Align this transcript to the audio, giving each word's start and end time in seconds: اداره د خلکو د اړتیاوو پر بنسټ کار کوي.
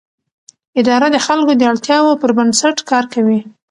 اداره 0.79 1.07
د 1.11 1.17
خلکو 1.25 1.51
د 1.57 1.61
اړتیاوو 1.71 2.19
پر 2.21 2.31
بنسټ 2.37 2.77
کار 2.89 3.05
کوي. 3.13 3.39